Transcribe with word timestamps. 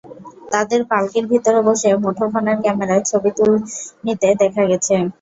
তাঁদের 0.51 0.81
পালকির 0.91 1.25
ভেতরে 1.31 1.59
বসে 1.67 1.89
মুঠোফোনের 2.03 2.57
ক্যামেরায় 2.63 3.03
ছবি 3.09 3.29
তুলে 3.37 3.57
নিতে 4.05 4.27
দেখা 4.41 4.63
গেছে। 4.69 4.93